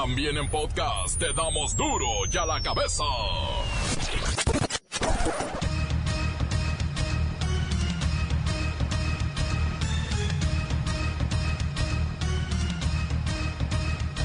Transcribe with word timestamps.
También 0.00 0.36
en 0.36 0.48
podcast 0.48 1.18
te 1.18 1.32
damos 1.32 1.74
duro 1.74 2.06
y 2.32 2.36
a 2.36 2.46
la 2.46 2.62
cabeza. 2.62 3.02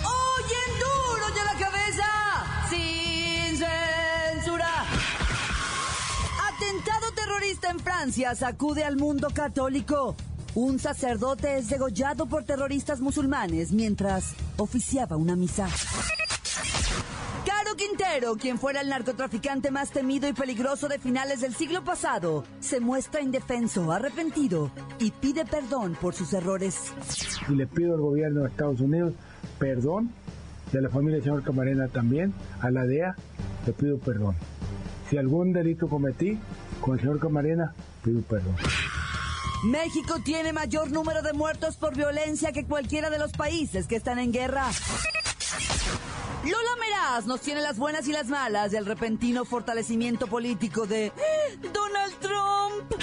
Oye, 0.06 0.62
duro 0.78 1.26
y 1.36 1.40
a 1.40 1.44
la 1.44 1.58
cabeza, 1.58 2.06
sin 2.70 3.58
censura. 3.58 4.86
Atentado 6.54 7.12
terrorista 7.16 7.72
en 7.72 7.80
Francia 7.80 8.36
sacude 8.36 8.84
al 8.84 8.98
mundo 8.98 9.30
católico. 9.34 10.16
Un 10.54 10.78
sacerdote 10.78 11.58
es 11.58 11.68
degollado 11.68 12.28
por 12.28 12.44
terroristas 12.44 13.02
musulmanes 13.02 13.72
mientras 13.72 14.36
oficiaba 14.58 15.18
una 15.18 15.36
misa. 15.36 15.68
Caro 17.46 17.76
Quintero, 17.76 18.36
quien 18.36 18.58
fuera 18.58 18.82
el 18.82 18.90
narcotraficante 18.90 19.70
más 19.72 19.92
temido 19.92 20.30
y 20.30 20.34
peligroso 20.34 20.88
de 20.88 21.00
finales 21.00 21.42
del 21.42 21.54
siglo 21.54 21.84
pasado, 21.84 22.46
se 22.60 22.80
muestra 22.80 23.22
indefenso, 23.22 23.92
arrepentido 23.92 24.72
y 25.00 25.12
pide 25.12 25.46
perdón 25.46 25.98
por 26.00 26.14
sus 26.14 26.32
errores. 26.34 26.94
y 27.50 27.56
le 27.56 27.68
pido 27.68 27.96
al 27.96 28.02
gobierno 28.02 28.42
de 28.42 28.50
Estados 28.50 28.80
Unidos 28.80 29.14
perdón, 29.60 30.12
de 30.72 30.82
la 30.82 30.90
familia 30.90 31.16
del 31.16 31.24
señor 31.24 31.44
Camarena 31.44 31.88
también, 31.88 32.34
a 32.62 32.72
la 32.72 32.86
DEA 32.86 33.16
le 33.66 33.74
pido 33.74 33.98
perdón. 34.00 34.36
Si 35.10 35.18
algún 35.18 35.54
delito 35.54 35.88
cometí 35.88 36.40
con 36.82 36.96
el 36.96 37.02
señor 37.02 37.20
Camarena, 37.20 37.74
pido 38.04 38.22
perdón. 38.22 38.56
México 39.64 40.20
tiene 40.20 40.52
mayor 40.52 40.92
número 40.92 41.22
de 41.22 41.32
muertos 41.32 41.78
por 41.78 41.96
violencia 41.96 42.52
que 42.52 42.66
cualquiera 42.66 43.10
de 43.10 43.18
los 43.18 43.32
países 43.32 43.88
que 43.88 43.96
están 43.96 44.20
en 44.20 44.34
guerra. 44.34 44.70
Lola 46.44 46.76
Meraz 46.82 47.26
nos 47.26 47.40
tiene 47.40 47.62
las 47.62 47.78
buenas 47.78 48.06
y 48.08 48.12
las 48.12 48.28
malas 48.28 48.72
del 48.72 48.86
repentino 48.86 49.46
fortalecimiento 49.46 50.28
político 50.28 50.86
de 50.86 51.14
Donald 51.74 52.14
Trump. 52.20 53.02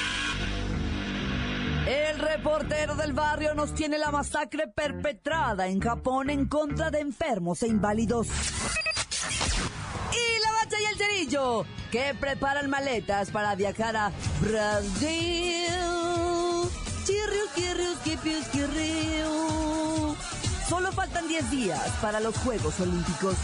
El 1.86 2.18
reportero 2.18 2.94
del 2.94 3.14
barrio 3.14 3.54
nos 3.54 3.74
tiene 3.74 3.96
la 3.96 4.10
masacre 4.10 4.68
perpetrada 4.68 5.66
en 5.66 5.80
Japón 5.80 6.28
en 6.28 6.46
contra 6.46 6.90
de 6.90 7.00
enfermos 7.00 7.62
e 7.62 7.68
inválidos. 7.68 8.28
Y 10.12 10.42
la 10.42 10.52
bacha 10.52 10.76
y 10.78 10.84
el 10.84 10.98
cerillo, 10.98 11.64
que 11.90 12.14
preparan 12.20 12.68
maletas 12.68 13.30
para 13.30 13.54
viajar 13.54 13.96
a 13.96 14.12
Brasil. 14.42 15.79
Quipius, 18.22 18.50
chirriu. 18.50 20.16
Solo 20.68 20.92
faltan 20.92 21.26
10 21.26 21.50
días 21.50 21.90
para 22.00 22.20
los 22.20 22.36
Juegos 22.38 22.78
Olímpicos. 22.80 23.34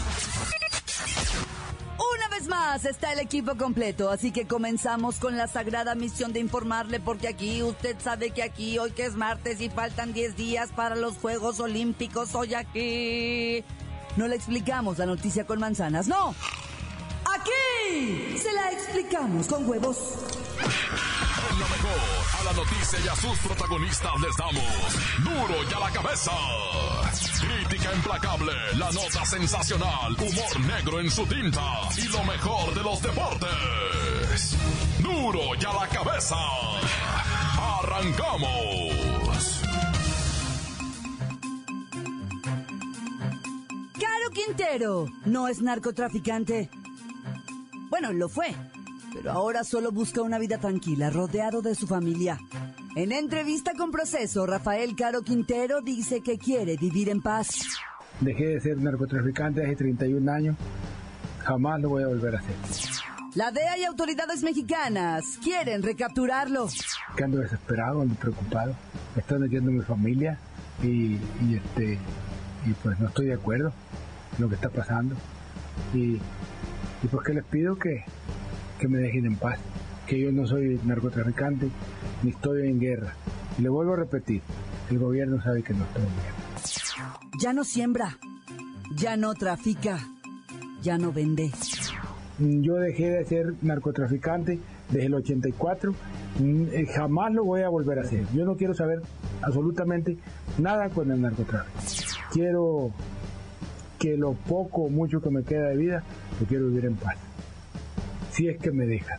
Una 1.97 2.27
vez 2.29 2.47
más 2.47 2.85
está 2.85 3.13
el 3.13 3.19
equipo 3.19 3.55
completo, 3.55 4.09
así 4.09 4.31
que 4.31 4.45
comenzamos 4.47 5.19
con 5.19 5.35
la 5.35 5.47
sagrada 5.47 5.95
misión 5.95 6.31
de 6.31 6.39
informarle 6.39 6.99
porque 6.99 7.27
aquí 7.27 7.63
usted 7.63 7.97
sabe 7.99 8.31
que 8.31 8.43
aquí 8.43 8.77
hoy 8.77 8.91
que 8.91 9.05
es 9.05 9.15
martes 9.15 9.61
y 9.61 9.69
faltan 9.69 10.13
10 10.13 10.35
días 10.35 10.69
para 10.75 10.95
los 10.95 11.17
Juegos 11.17 11.59
Olímpicos, 11.59 12.35
hoy 12.35 12.53
aquí 12.53 13.63
no 14.15 14.27
le 14.27 14.35
explicamos 14.35 14.99
la 14.99 15.05
noticia 15.05 15.45
con 15.45 15.59
manzanas, 15.59 16.07
no. 16.07 16.35
Aquí 17.25 18.37
se 18.37 18.51
la 18.53 18.71
explicamos 18.71 19.47
con 19.47 19.67
huevos. 19.67 19.97
La 22.47 22.53
noticia 22.53 22.99
y 23.03 23.07
a 23.09 23.15
sus 23.15 23.37
protagonistas 23.39 24.11
les 24.21 24.37
damos 24.37 24.63
duro 25.19 25.55
y 25.69 25.73
a 25.73 25.79
la 25.79 25.91
cabeza. 25.91 26.31
Crítica 27.41 27.93
implacable, 27.93 28.53
la 28.77 28.89
nota 28.91 29.25
sensacional, 29.25 30.13
humor 30.13 30.59
negro 30.65 30.99
en 31.01 31.11
su 31.11 31.25
tinta 31.25 31.89
y 31.97 32.07
lo 32.07 32.23
mejor 32.23 32.73
de 32.73 32.83
los 32.83 33.01
deportes. 33.01 34.57
Duro 34.99 35.55
y 35.59 35.65
a 35.65 35.73
la 35.73 35.87
cabeza. 35.89 36.37
Arrancamos. 37.79 39.61
Caro 43.93 44.29
Quintero 44.33 45.05
no 45.25 45.49
es 45.49 45.61
narcotraficante. 45.61 46.69
Bueno, 47.89 48.13
lo 48.13 48.29
fue, 48.29 48.55
pero 49.17 49.31
ahora 49.31 49.63
solo 49.63 49.91
busca 49.91 50.21
una 50.21 50.37
vida 50.37 50.59
tranquila, 50.59 51.09
rodeado 51.09 51.63
de 51.63 51.73
su 51.73 51.87
familia. 51.87 52.39
En 52.95 53.11
entrevista 53.11 53.73
con 53.75 53.89
Proceso, 53.89 54.45
Rafael 54.45 54.95
Caro 54.95 55.23
Quintero 55.23 55.81
dice 55.81 56.21
que 56.21 56.37
quiere 56.37 56.77
vivir 56.77 57.09
en 57.09 57.21
paz. 57.21 57.65
Dejé 58.21 58.45
de 58.45 58.61
ser 58.61 58.77
narcotraficante 58.77 59.63
hace 59.63 59.75
31 59.75 60.31
años, 60.31 60.55
jamás 61.39 61.81
lo 61.81 61.89
voy 61.89 62.03
a 62.03 62.07
volver 62.07 62.35
a 62.35 62.39
hacer. 62.39 62.55
La 63.33 63.51
DEA 63.51 63.77
y 63.79 63.83
autoridades 63.85 64.43
mexicanas 64.43 65.23
quieren 65.43 65.81
recapturarlo. 65.81 66.67
Que 67.15 67.23
ando 67.23 67.39
desesperado, 67.39 68.01
ando 68.01 68.15
preocupado, 68.15 68.75
me 69.15 69.21
están 69.21 69.41
metiendo 69.41 69.71
mi 69.71 69.81
familia 69.81 70.37
y, 70.83 71.17
y, 71.43 71.55
este 71.55 71.97
y 72.65 72.73
pues 72.83 72.99
no 72.99 73.07
estoy 73.07 73.27
de 73.27 73.33
acuerdo 73.33 73.73
en 74.35 74.43
lo 74.43 74.49
que 74.49 74.55
está 74.55 74.69
pasando 74.69 75.15
y, 75.93 76.19
y 77.03 77.07
pues 77.09 77.25
que 77.25 77.33
les 77.33 77.45
pido 77.45 77.77
que, 77.77 78.03
que 78.77 78.87
me 78.87 78.99
dejen 78.99 79.25
en 79.25 79.35
paz, 79.35 79.59
que 80.05 80.19
yo 80.19 80.31
no 80.31 80.47
soy 80.47 80.79
narcotraficante 80.85 81.69
ni 82.23 82.31
estoy 82.31 82.69
en 82.69 82.79
guerra. 82.79 83.13
Y 83.57 83.61
le 83.61 83.69
vuelvo 83.69 83.93
a 83.93 83.97
repetir, 83.97 84.41
el 84.89 84.99
gobierno 84.99 85.41
sabe 85.41 85.63
que 85.63 85.73
no 85.73 85.83
estoy 85.83 86.03
en 86.03 86.09
guerra. 86.09 87.19
Ya 87.41 87.53
no 87.53 87.63
siembra, 87.63 88.17
ya 88.95 89.17
no 89.17 89.33
trafica, 89.33 89.99
ya 90.81 90.97
no 90.97 91.11
vende. 91.11 91.51
Yo 92.39 92.75
dejé 92.75 93.09
de 93.09 93.25
ser 93.25 93.53
narcotraficante 93.63 94.59
desde 94.89 95.07
el 95.07 95.15
84, 95.15 95.91
mm, 96.39 96.63
eh, 96.71 96.85
jamás 96.85 97.33
lo 97.33 97.43
voy 97.43 97.61
a 97.61 97.69
volver 97.69 97.97
a 97.99 98.03
hacer. 98.03 98.25
Yo 98.33 98.45
no 98.45 98.55
quiero 98.55 98.75
saber 98.75 99.01
absolutamente 99.41 100.17
nada 100.59 100.89
con 100.89 101.11
el 101.11 101.19
narcotráfico. 101.19 101.79
Quiero 102.31 102.91
que 103.97 104.17
lo 104.17 104.33
poco 104.33 104.83
o 104.83 104.89
mucho 104.89 105.21
que 105.21 105.31
me 105.31 105.43
queda 105.43 105.69
de 105.69 105.77
vida, 105.77 106.03
lo 106.39 106.45
quiero 106.45 106.67
vivir 106.67 106.85
en 106.85 106.95
paz. 106.95 107.17
Si 108.37 108.47
es 108.47 108.59
que 108.59 108.71
me 108.71 108.85
dejan. 108.85 109.17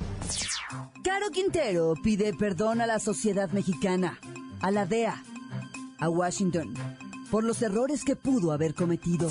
Caro 1.03 1.31
Quintero 1.33 1.95
pide 2.05 2.33
perdón 2.35 2.81
a 2.81 2.87
la 2.87 3.01
sociedad 3.01 3.51
mexicana, 3.51 4.17
a 4.61 4.71
la 4.71 4.87
DEA, 4.87 5.25
a 5.99 6.09
Washington, 6.09 6.73
por 7.29 7.43
los 7.43 7.61
errores 7.63 8.05
que 8.05 8.15
pudo 8.15 8.53
haber 8.53 8.75
cometido. 8.75 9.29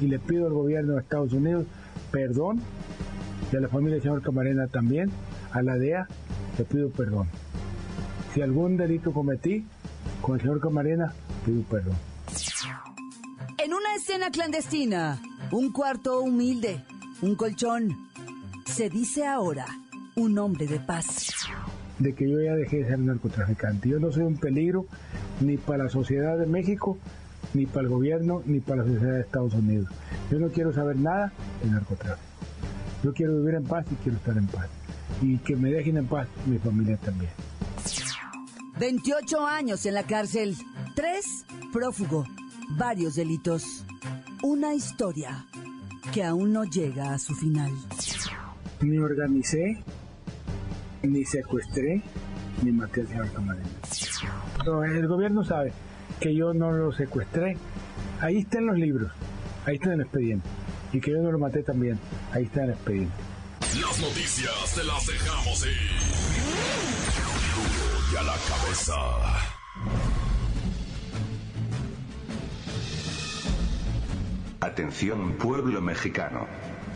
Y 0.00 0.06
le 0.06 0.18
pido 0.18 0.46
al 0.46 0.54
gobierno 0.54 0.94
de 0.94 1.00
Estados 1.02 1.34
Unidos 1.34 1.66
perdón, 2.10 2.62
y 3.52 3.56
a 3.56 3.60
la 3.60 3.68
familia 3.68 3.96
del 3.96 4.02
señor 4.02 4.22
Camarena 4.22 4.66
también, 4.66 5.10
a 5.52 5.60
la 5.60 5.76
DEA, 5.76 6.08
le 6.56 6.64
pido 6.64 6.88
perdón. 6.88 7.28
Si 8.32 8.40
algún 8.40 8.78
delito 8.78 9.12
cometí 9.12 9.66
con 10.22 10.36
el 10.36 10.40
señor 10.40 10.60
Camarena, 10.60 11.12
pido 11.44 11.62
perdón. 11.64 11.96
En 13.58 13.74
una 13.74 13.94
escena 13.94 14.30
clandestina, 14.30 15.20
un 15.52 15.70
cuarto 15.70 16.22
humilde, 16.22 16.82
un 17.20 17.34
colchón, 17.34 18.08
se 18.74 18.90
dice 18.90 19.24
ahora 19.24 19.66
un 20.16 20.36
hombre 20.36 20.66
de 20.66 20.80
paz. 20.80 21.32
de 22.00 22.12
que 22.12 22.28
yo 22.28 22.40
ya 22.40 22.56
dejé 22.56 22.78
de 22.78 22.88
ser 22.88 22.98
narcotraficante. 22.98 23.88
Yo 23.88 24.00
no 24.00 24.10
soy 24.10 24.24
un 24.24 24.36
peligro 24.36 24.86
ni 25.40 25.56
para 25.56 25.84
la 25.84 25.90
sociedad 25.90 26.36
de 26.36 26.46
México, 26.46 26.98
ni 27.52 27.66
para 27.66 27.82
el 27.82 27.88
gobierno, 27.88 28.42
ni 28.46 28.58
para 28.58 28.82
la 28.82 28.92
sociedad 28.92 29.14
de 29.14 29.20
Estados 29.20 29.54
Unidos. 29.54 29.88
Yo 30.28 30.40
no 30.40 30.48
quiero 30.48 30.72
saber 30.72 30.96
nada 30.96 31.32
de 31.62 31.70
narcotráfico. 31.70 32.26
Yo 33.04 33.14
quiero 33.14 33.36
vivir 33.36 33.54
en 33.54 33.62
paz 33.64 33.86
y 33.92 33.94
quiero 34.02 34.18
estar 34.18 34.36
en 34.36 34.46
paz. 34.48 34.66
Y 35.22 35.38
que 35.38 35.54
me 35.54 35.70
dejen 35.70 35.98
en 35.98 36.08
paz 36.08 36.26
mi 36.44 36.58
familia 36.58 36.96
también. 36.96 37.30
28 38.80 39.46
años 39.46 39.86
en 39.86 39.94
la 39.94 40.02
cárcel, 40.02 40.56
3 40.96 41.46
prófugo, 41.72 42.24
varios 42.76 43.14
delitos. 43.14 43.86
Una 44.42 44.74
historia 44.74 45.46
que 46.12 46.24
aún 46.24 46.52
no 46.52 46.64
llega 46.64 47.14
a 47.14 47.20
su 47.20 47.36
final. 47.36 47.70
Ni 48.84 48.98
organicé, 48.98 49.78
ni 51.02 51.24
secuestré, 51.24 52.02
ni 52.62 52.70
maté 52.70 53.00
al 53.00 53.08
señor 53.08 53.32
Camarena. 53.32 53.68
No, 54.66 54.84
el 54.84 55.08
gobierno 55.08 55.42
sabe 55.42 55.72
que 56.20 56.34
yo 56.34 56.52
no 56.52 56.70
lo 56.70 56.92
secuestré. 56.92 57.56
Ahí 58.20 58.40
está 58.40 58.58
en 58.58 58.66
los 58.66 58.76
libros, 58.76 59.10
ahí 59.64 59.76
está 59.76 59.86
en 59.86 59.92
el 59.94 60.00
expediente. 60.02 60.46
Y 60.92 61.00
que 61.00 61.12
yo 61.12 61.22
no 61.22 61.32
lo 61.32 61.38
maté 61.38 61.62
también, 61.62 61.98
ahí 62.30 62.44
está 62.44 62.64
en 62.64 62.66
el 62.66 62.74
expediente. 62.74 63.14
Las 63.80 64.00
noticias 64.00 64.74
te 64.74 64.84
las 64.84 65.06
dejamos 65.06 65.66
ir. 65.66 65.72
Y 68.12 68.16
a 68.16 68.22
la 68.22 68.36
cabeza. 68.50 68.94
Atención 74.60 75.32
pueblo 75.38 75.80
mexicano. 75.80 76.46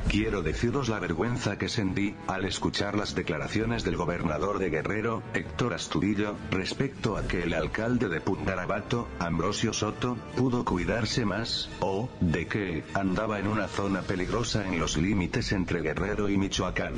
Quiero 0.08 0.42
deciros 0.42 0.88
la 0.88 0.98
vergüenza 0.98 1.58
que 1.58 1.68
sentí 1.68 2.14
al 2.26 2.44
escuchar 2.44 2.96
las 2.96 3.14
declaraciones 3.14 3.84
del 3.84 3.96
gobernador 3.96 4.58
de 4.58 4.70
Guerrero, 4.70 5.22
Héctor 5.34 5.74
Astudillo, 5.74 6.36
respecto 6.50 7.16
a 7.16 7.26
que 7.26 7.42
el 7.42 7.54
alcalde 7.54 8.08
de 8.08 8.20
Pungarabato, 8.20 9.08
Ambrosio 9.18 9.72
Soto, 9.72 10.16
pudo 10.36 10.64
cuidarse 10.64 11.24
más, 11.24 11.70
o, 11.80 12.08
de 12.20 12.46
que, 12.46 12.84
andaba 12.94 13.38
en 13.38 13.48
una 13.48 13.68
zona 13.68 14.02
peligrosa 14.02 14.66
en 14.66 14.78
los 14.78 14.96
límites 14.96 15.52
entre 15.52 15.80
Guerrero 15.80 16.28
y 16.28 16.38
Michoacán. 16.38 16.94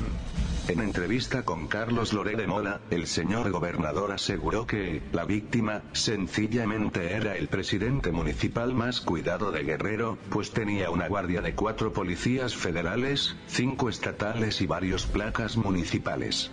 En 0.67 0.79
entrevista 0.79 1.43
con 1.43 1.67
Carlos 1.67 2.13
Loré 2.13 2.47
Mola, 2.47 2.81
el 2.91 3.07
señor 3.07 3.49
gobernador 3.51 4.11
aseguró 4.11 4.67
que, 4.67 5.01
la 5.11 5.25
víctima, 5.25 5.81
sencillamente 5.91 7.13
era 7.13 7.35
el 7.35 7.47
presidente 7.47 8.11
municipal 8.11 8.73
más 8.73 9.01
cuidado 9.01 9.51
de 9.51 9.63
Guerrero, 9.63 10.17
pues 10.29 10.51
tenía 10.51 10.91
una 10.91 11.07
guardia 11.07 11.41
de 11.41 11.55
cuatro 11.55 11.91
policías 11.93 12.55
federales, 12.55 13.35
cinco 13.47 13.89
estatales 13.89 14.61
y 14.61 14.67
varios 14.67 15.07
placas 15.07 15.57
municipales. 15.57 16.51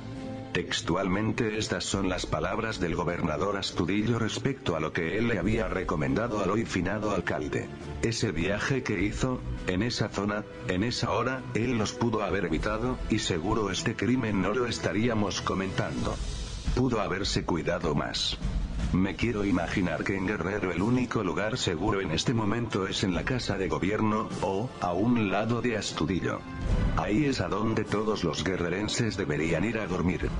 Textualmente 0.53 1.59
estas 1.59 1.85
son 1.85 2.09
las 2.09 2.25
palabras 2.27 2.81
del 2.81 2.95
gobernador 2.95 3.57
Astudillo 3.57 4.19
respecto 4.19 4.77
a 4.77 4.81
lo 4.81 4.93
que 4.93 5.19
él 5.19 5.29
le 5.29 5.39
había 5.39 5.69
recomendado 5.69 6.41
al 6.41 6.51
hoy 6.51 6.65
finado 6.65 7.11
alcalde. 7.11 7.69
Ese 8.03 8.33
viaje 8.33 8.83
que 8.83 9.03
hizo, 9.03 9.41
en 9.67 9.83
esa 9.83 10.09
zona, 10.09 10.45
en 10.69 10.85
esa 10.85 11.11
hora, 11.11 11.43
él 11.55 11.77
los 11.77 11.93
pudo 11.93 12.23
haber 12.23 12.47
evitado, 12.47 12.99
y 13.11 13.19
seguro 13.19 13.71
este 13.71 13.95
crimen 13.95 14.41
no 14.41 14.55
lo 14.55 14.67
estaríamos 14.67 15.43
comentando. 15.43 16.17
Pudo 16.75 17.01
haberse 17.01 17.45
cuidado 17.45 17.95
más. 17.95 18.39
Me 18.93 19.17
quiero 19.17 19.45
imaginar 19.45 20.03
que 20.03 20.17
en 20.17 20.27
Guerrero 20.27 20.73
el 20.73 20.83
único 20.83 21.23
lugar 21.23 21.59
seguro 21.59 22.01
en 22.01 22.11
este 22.11 22.33
momento 22.33 22.87
es 22.87 23.05
en 23.05 23.15
la 23.15 23.25
casa 23.25 23.59
de 23.59 23.69
gobierno, 23.69 24.29
o, 24.43 24.71
a 24.81 24.93
un 24.93 25.31
lado 25.31 25.61
de 25.61 25.77
Astudillo. 25.77 26.41
Ahí 26.97 27.27
es 27.27 27.41
a 27.41 27.49
donde 27.49 27.85
todos 27.85 28.25
los 28.25 28.43
guerrerenses 28.45 29.17
deberían 29.17 29.65
ir 29.65 29.79
a 29.79 29.87
dormir. 29.87 30.31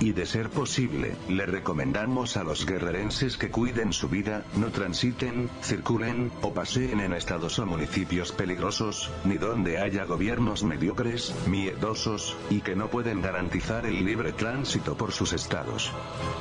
Y 0.00 0.12
de 0.12 0.26
ser 0.26 0.50
posible, 0.50 1.16
le 1.28 1.46
recomendamos 1.46 2.36
a 2.36 2.44
los 2.44 2.66
guerrerenses 2.66 3.36
que 3.36 3.50
cuiden 3.50 3.92
su 3.92 4.08
vida, 4.08 4.44
no 4.56 4.70
transiten, 4.70 5.48
circulen, 5.62 6.32
o 6.42 6.52
paseen 6.52 7.00
en 7.00 7.12
estados 7.12 7.58
o 7.58 7.66
municipios 7.66 8.32
peligrosos, 8.32 9.10
ni 9.24 9.38
donde 9.38 9.78
haya 9.78 10.04
gobiernos 10.04 10.64
mediocres, 10.64 11.34
miedosos, 11.46 12.36
y 12.50 12.60
que 12.60 12.76
no 12.76 12.88
pueden 12.88 13.22
garantizar 13.22 13.86
el 13.86 14.04
libre 14.04 14.32
tránsito 14.32 14.96
por 14.96 15.12
sus 15.12 15.32
estados. 15.32 15.92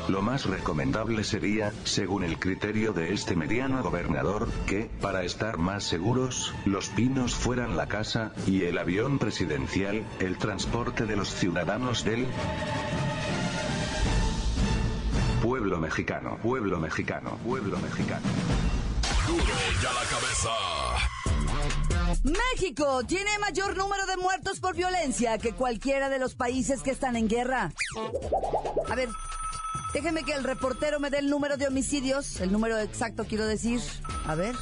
Lo 0.07 0.21
más 0.21 0.45
recomendable 0.45 1.23
sería, 1.23 1.71
según 1.83 2.23
el 2.23 2.39
criterio 2.39 2.91
de 2.91 3.13
este 3.13 3.35
mediano 3.35 3.81
gobernador, 3.83 4.49
que, 4.65 4.89
para 4.99 5.23
estar 5.23 5.57
más 5.57 5.83
seguros, 5.83 6.53
los 6.65 6.89
pinos 6.89 7.35
fueran 7.35 7.77
la 7.77 7.87
casa, 7.87 8.33
y 8.47 8.63
el 8.63 8.77
avión 8.77 9.19
presidencial, 9.19 10.03
el 10.19 10.37
transporte 10.37 11.05
de 11.05 11.15
los 11.15 11.29
ciudadanos 11.33 12.03
del 12.03 12.25
pueblo 15.43 15.77
mexicano, 15.77 16.39
pueblo 16.41 16.79
mexicano, 16.79 17.37
pueblo 17.45 17.77
mexicano. 17.79 18.25
Duro 19.27 19.43
ya 19.81 19.91
la 19.91 20.03
cabeza. 20.09 20.49
México 22.23 23.03
tiene 23.05 23.37
mayor 23.39 23.75
número 23.75 24.05
de 24.05 24.15
muertos 24.15 24.61
por 24.61 24.73
violencia 24.73 25.37
que 25.39 25.51
cualquiera 25.51 26.07
de 26.07 26.17
los 26.17 26.35
países 26.35 26.81
que 26.81 26.91
están 26.91 27.17
en 27.17 27.27
guerra. 27.27 27.73
A 28.89 28.95
ver, 28.95 29.09
déjeme 29.93 30.23
que 30.23 30.31
el 30.31 30.45
reportero 30.45 31.01
me 31.01 31.09
dé 31.09 31.19
el 31.19 31.29
número 31.29 31.57
de 31.57 31.67
homicidios, 31.67 32.39
el 32.39 32.53
número 32.53 32.79
exacto 32.79 33.25
quiero 33.25 33.45
decir. 33.45 33.81
A 34.25 34.35
ver. 34.35 34.55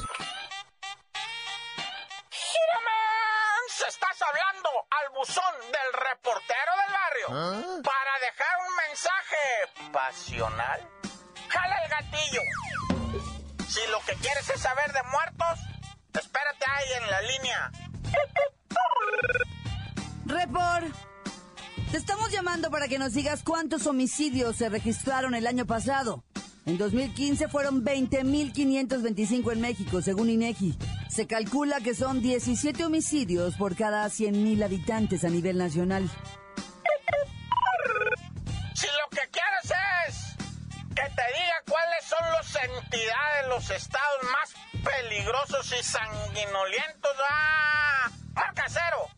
Pasional. 9.92 10.80
Jala 11.48 11.76
el 11.84 11.90
gatillo. 11.90 12.40
Si 13.68 13.80
lo 13.90 13.98
que 14.00 14.14
quieres 14.20 14.48
es 14.50 14.60
saber 14.60 14.92
de 14.92 15.02
muertos, 15.10 15.58
espérate 16.12 16.64
ahí 16.66 17.02
en 17.02 17.10
la 17.10 17.22
línea. 17.22 17.72
Report. 20.26 20.94
Te 21.90 21.98
estamos 21.98 22.30
llamando 22.30 22.70
para 22.70 22.88
que 22.88 22.98
nos 22.98 23.12
digas 23.12 23.42
cuántos 23.42 23.86
homicidios 23.86 24.56
se 24.56 24.68
registraron 24.68 25.34
el 25.34 25.46
año 25.46 25.66
pasado. 25.66 26.24
En 26.64 26.78
2015 26.78 27.48
fueron 27.48 27.84
20.525 27.84 29.52
en 29.52 29.60
México, 29.60 30.00
según 30.00 30.30
INEGI. 30.30 30.78
Se 31.10 31.26
calcula 31.26 31.80
que 31.80 31.94
son 31.94 32.22
17 32.22 32.84
homicidios 32.84 33.56
por 33.56 33.76
cada 33.76 34.06
100.000 34.06 34.64
habitantes 34.64 35.24
a 35.24 35.28
nivel 35.28 35.58
nacional. 35.58 36.08
Las 42.68 42.82
entidades, 42.82 43.48
los 43.48 43.70
estados 43.70 44.22
más 44.32 44.54
peligrosos 44.82 45.72
y 45.72 45.82
sanguinolientos, 45.82 47.12
¡ah! 47.28 48.10
¡Marca 48.34 48.64
cero! 48.68 49.08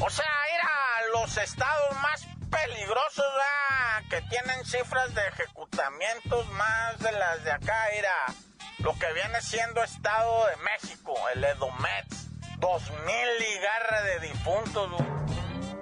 O 0.00 0.10
sea, 0.10 0.26
ir 0.54 0.60
a 0.60 1.20
los 1.20 1.36
estados 1.36 1.96
más 2.02 2.26
peligrosos, 2.50 3.26
ah, 3.42 4.02
que 4.08 4.22
tienen 4.22 4.64
cifras 4.64 5.14
de 5.14 5.26
ejecutamientos 5.28 6.46
más 6.52 6.98
de 6.98 7.12
las 7.12 7.44
de 7.44 7.52
acá, 7.52 7.94
ir 7.94 8.06
a 8.06 8.34
lo 8.78 8.98
que 8.98 9.12
viene 9.12 9.40
siendo 9.40 9.82
Estado 9.82 10.46
de 10.46 10.56
México, 10.56 11.14
el 11.34 11.44
Edomex, 11.44 12.58
dos 12.58 12.82
mil 13.04 13.46
y 13.54 13.58
garra 13.58 14.02
de 14.02 14.20
difuntos. 14.20 14.90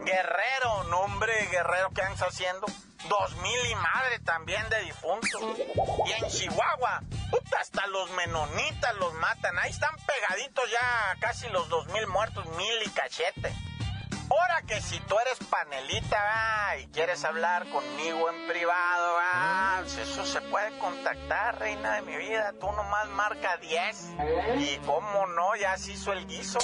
Guerrero, 0.05 0.85
nombre 0.85 1.47
Guerrero, 1.50 1.91
¿qué 1.95 2.03
andas 2.03 2.23
haciendo? 2.23 2.67
Dos 3.09 3.37
mil 3.37 3.71
y 3.71 3.75
madre 3.75 4.19
también 4.21 4.69
de 4.71 4.81
difuntos. 4.83 5.41
Y 6.06 6.12
en 6.12 6.31
Chihuahua, 6.31 7.03
hasta 7.61 7.87
los 7.87 8.11
menonitas 8.12 8.95
los 8.97 9.12
matan. 9.15 9.59
Ahí 9.59 9.71
están 9.71 9.95
pegaditos 10.06 10.71
ya 10.71 11.17
casi 11.21 11.49
los 11.51 11.69
dos 11.69 11.87
mil 11.89 12.06
muertos, 12.06 12.47
mil 12.56 12.83
y 12.85 12.91
cachete. 12.91 13.55
Ahora 14.31 14.62
que 14.67 14.81
si 14.81 14.99
tú 15.01 15.17
eres 15.19 15.39
panelita 15.49 16.17
ah, 16.19 16.77
y 16.79 16.87
quieres 16.87 17.25
hablar 17.25 17.69
conmigo 17.69 18.31
en 18.31 18.49
privado, 18.49 19.17
ah, 19.21 19.81
pues 19.83 19.99
eso 19.99 20.25
se 20.25 20.41
puede 20.41 20.77
contactar, 20.79 21.59
reina 21.59 21.97
de 21.97 22.03
mi 22.03 22.17
vida. 22.17 22.53
Tú 22.59 22.73
nomás 22.73 23.07
marca 23.09 23.59
10. 23.59 24.15
Y 24.59 24.79
cómo 24.87 25.27
no, 25.27 25.55
ya 25.57 25.77
se 25.77 25.93
hizo 25.93 26.12
el 26.12 26.27
guiso. 26.27 26.59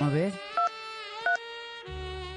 A 0.00 0.08
ver. 0.08 0.32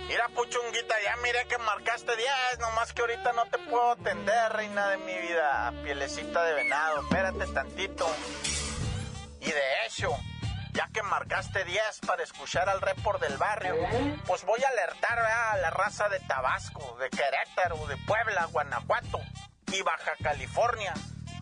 Mira, 0.07 0.29
puchunguita, 0.29 0.95
ya 1.03 1.17
miré 1.17 1.45
que 1.47 1.57
marcaste 1.57 2.15
10, 2.15 2.59
nomás 2.59 2.93
que 2.93 3.01
ahorita 3.01 3.33
no 3.33 3.45
te 3.47 3.57
puedo 3.57 3.91
atender, 3.91 4.53
reina 4.53 4.87
de 4.89 4.97
mi 4.97 5.17
vida. 5.17 5.73
Pielecita 5.83 6.43
de 6.43 6.53
venado, 6.53 7.01
espérate 7.01 7.45
tantito. 7.47 8.07
Y 9.41 9.51
de 9.51 9.85
hecho, 9.85 10.15
ya 10.71 10.87
que 10.93 11.03
marcaste 11.03 11.65
10 11.65 11.99
para 12.05 12.23
escuchar 12.23 12.69
al 12.69 12.79
report 12.79 13.21
del 13.21 13.35
barrio, 13.37 13.75
pues 14.25 14.45
voy 14.45 14.63
a 14.63 14.69
alertar 14.69 15.17
¿verdad? 15.17 15.51
a 15.51 15.57
la 15.57 15.71
raza 15.71 16.07
de 16.07 16.21
Tabasco, 16.21 16.95
de 16.99 17.09
Querétaro, 17.09 17.85
de 17.87 17.97
Puebla, 17.97 18.45
Guanajuato 18.45 19.19
y 19.73 19.81
Baja 19.81 20.13
California, 20.23 20.93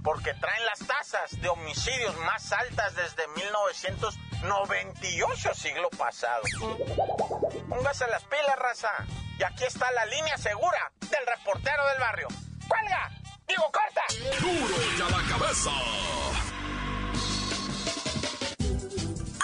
porque 0.03 0.34
traen 0.34 0.65
las 0.65 0.79
tasas 0.79 1.39
de 1.39 1.50
homicidios 1.50 2.17
más 2.19 2.51
altas 2.51 2.95
desde 2.95 3.27
1998, 3.27 5.53
siglo 5.53 5.91
pasado. 5.91 6.41
Póngase 7.69 8.07
las 8.07 8.24
pilas, 8.24 8.57
raza. 8.57 8.89
Y 9.39 9.43
aquí 9.43 9.63
está 9.65 9.91
la 9.91 10.05
línea 10.05 10.36
segura 10.38 10.91
del 11.01 11.25
reportero 11.27 11.86
del 11.91 12.00
barrio. 12.00 12.27
¡Cuelga! 12.67 13.12
¡Digo, 13.48 13.63
corta! 13.72 14.01
Duro 14.39 14.75
ya 14.98 15.07
la 15.10 15.22
cabeza. 15.29 15.69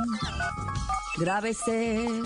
Grábese. 1.18 2.22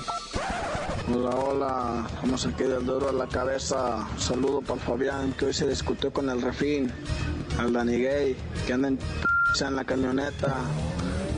Hola, 1.12 1.30
hola, 1.30 2.06
vamos 2.22 2.46
aquí 2.46 2.62
del 2.62 2.86
duro 2.86 3.08
a 3.08 3.12
la 3.12 3.26
cabeza. 3.26 4.06
Saludo 4.16 4.60
para 4.60 4.80
Fabián, 4.80 5.32
que 5.32 5.46
hoy 5.46 5.52
se 5.52 5.66
discutió 5.66 6.12
con 6.12 6.30
el 6.30 6.40
refín. 6.40 6.92
Al 7.58 7.72
Dani 7.72 7.98
Gay, 8.00 8.36
que 8.64 8.72
anda 8.72 8.88
en, 8.88 8.98
en 9.60 9.76
la 9.76 9.84
camioneta. 9.84 10.54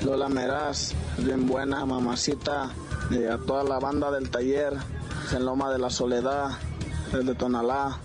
Lola 0.05 0.29
Meraz, 0.29 0.95
bien 1.19 1.47
buena, 1.47 1.87
mamacita. 1.87 2.71
Y 3.11 3.25
a 3.25 3.39
toda 3.39 3.65
la 3.65 3.79
banda 3.79 4.11
del 4.11 4.29
taller, 4.29 4.75
en 5.35 5.45
Loma 5.47 5.73
de 5.73 5.79
la 5.79 5.89
Soledad, 5.89 6.51
desde 7.11 7.35
Tonalá, 7.35 7.99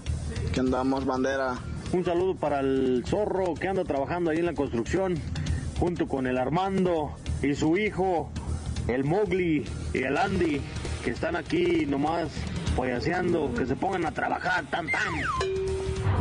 que 0.54 0.62
andamos 0.62 1.06
bandera. 1.06 1.56
Un 1.92 2.06
saludo 2.06 2.36
para 2.36 2.62
el 2.62 3.04
zorro 3.06 3.56
que 3.56 3.68
anda 3.68 3.84
trabajando 3.84 4.32
ahí 4.32 4.38
en 4.38 4.46
la 4.46 4.54
construcción, 4.54 5.16
junto 5.80 6.08
con 6.08 6.28
el 6.28 6.38
Armando 6.38 7.12
y 7.42 7.56
su 7.56 7.78
hijo, 7.78 8.30
el 8.88 9.04
Mowgli 9.04 9.66
y 9.94 9.98
el 9.98 10.18
Andy, 10.18 10.62
que 11.08 11.14
están 11.14 11.38
aquí 11.38 11.86
nomás 11.86 12.28
payaseando, 12.76 13.50
que 13.54 13.66
se 13.66 13.78
pongan 13.78 14.06
a 14.06 14.12
trabajar, 14.12 14.66
tan 14.66 14.92
tan. 14.92 15.08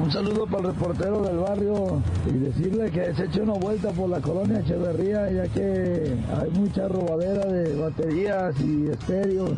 Un 0.01 0.13
saludo 0.13 0.47
para 0.47 0.69
el 0.69 0.75
reportero 0.77 1.23
del 1.23 1.39
barrio 1.39 2.01
y 2.25 2.39
decirle 2.39 2.93
que 2.93 3.13
se 3.17 3.25
eche 3.25 3.41
una 3.41 3.55
vuelta 3.55 3.91
por 3.91 4.09
la 4.09 4.21
colonia 4.21 4.61
Echeverría, 4.61 5.29
ya 5.33 5.49
que 5.49 6.17
hay 6.41 6.51
mucha 6.51 6.87
robadera 6.87 7.47
de 7.47 7.75
baterías 7.75 8.55
y 8.61 8.89
estéreos. 8.89 9.55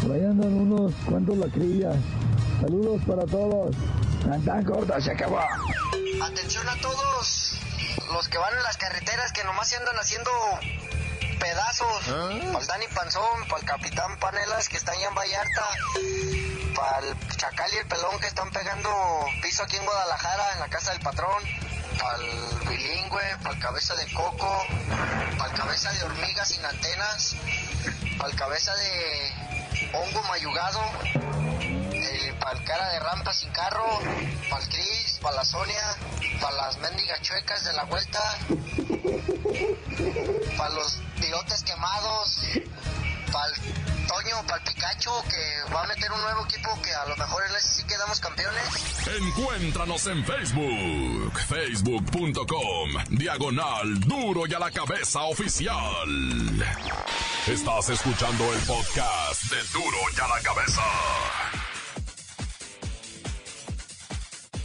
Por 0.00 0.12
ahí 0.12 0.24
andan 0.24 0.54
unos 0.54 0.94
cuantos 1.08 1.36
lacrillas. 1.38 1.96
Saludos 2.60 3.02
para 3.04 3.26
todos. 3.26 3.74
Tan 4.22 4.44
tan 4.44 4.64
corta, 4.64 5.00
se 5.00 5.10
acabó. 5.10 5.40
Atención 6.22 6.68
a 6.68 6.80
todos 6.80 7.58
los 8.12 8.28
que 8.28 8.38
van 8.38 8.54
en 8.56 8.62
las 8.62 8.76
carreteras 8.76 9.32
que 9.32 9.42
nomás 9.42 9.68
se 9.68 9.76
andan 9.76 9.96
haciendo 9.96 10.30
pedazos. 11.38 12.04
Para 12.06 12.58
el 12.58 12.66
Dani 12.66 12.86
Panzón, 12.94 13.48
para 13.48 13.60
el 13.60 13.66
Capitán 13.66 14.18
Panelas 14.18 14.68
que 14.68 14.76
está 14.76 14.92
allá 14.92 15.08
en 15.08 15.14
Vallarta, 15.14 15.64
para 16.74 16.98
el 16.98 17.36
Chacal 17.36 17.72
y 17.72 17.76
el 17.76 17.86
Pelón 17.86 18.18
que 18.20 18.26
están 18.26 18.50
pegando 18.50 18.90
piso 19.42 19.62
aquí 19.62 19.76
en 19.76 19.84
Guadalajara, 19.84 20.52
en 20.54 20.60
la 20.60 20.68
casa 20.68 20.92
del 20.92 21.00
patrón, 21.00 21.42
para 21.98 22.16
el 22.16 22.68
Bilingüe, 22.68 23.36
para 23.42 23.54
el 23.54 23.60
Cabeza 23.60 23.94
de 23.96 24.12
Coco, 24.12 24.66
para 25.38 25.50
el 25.50 25.58
Cabeza 25.58 25.92
de 25.92 26.04
Hormiga 26.04 26.44
sin 26.44 26.64
antenas, 26.64 27.36
para 28.18 28.30
el 28.30 28.36
Cabeza 28.36 28.74
de 28.74 29.32
Hongo 29.94 30.22
Mayugado, 30.24 30.80
eh, 31.92 32.34
para 32.38 32.58
el 32.58 32.64
Cara 32.64 32.88
de 32.90 33.00
Rampa 33.00 33.32
sin 33.32 33.50
carro, 33.50 34.00
para 34.50 34.62
el 34.62 34.68
Cris, 34.68 35.18
para 35.22 35.36
la 35.36 35.44
Sonia, 35.44 35.96
para 36.40 36.56
las 36.56 36.78
mendigas 36.78 37.20
chuecas 37.22 37.64
de 37.64 37.72
la 37.72 37.84
vuelta, 37.84 38.20
para 40.56 40.70
los 40.70 41.00
pilotes 41.28 41.62
quemados, 41.62 42.40
para 43.30 43.46
el 43.48 44.06
Toño, 44.06 44.46
para 44.46 44.56
el 44.56 44.62
Pikachu, 44.62 45.10
que 45.28 45.72
va 45.74 45.82
a 45.82 45.86
meter 45.86 46.10
un 46.10 46.22
nuevo 46.22 46.46
equipo 46.46 46.80
que 46.80 46.90
a 46.94 47.04
lo 47.04 47.16
mejor 47.16 47.42
en 47.50 47.56
ese 47.56 47.68
sí 47.68 47.86
quedamos 47.86 48.18
campeones. 48.18 49.06
Encuéntranos 49.20 50.06
en 50.06 50.24
Facebook, 50.24 51.38
facebook.com, 51.46 53.04
diagonal 53.10 54.00
duro 54.00 54.46
y 54.46 54.54
a 54.54 54.58
la 54.58 54.70
cabeza 54.70 55.20
oficial. 55.24 56.08
Estás 57.46 57.90
escuchando 57.90 58.54
el 58.54 58.60
podcast 58.60 59.42
de 59.50 59.62
duro 59.78 59.98
y 60.16 60.20
a 60.20 60.28
la 60.28 60.40
cabeza. 60.40 60.82